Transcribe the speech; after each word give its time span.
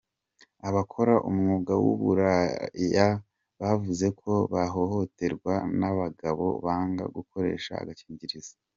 Abakora 0.67 1.13
umwuga 1.29 1.73
w’uburaya 1.83 3.07
bavuze 3.61 4.05
ko 4.19 4.31
bahohoterwa 4.53 5.53
n’abagabo 5.79 6.45
banga 6.65 7.05
gukoresha 7.17 7.73
agakingirizo 7.83 8.55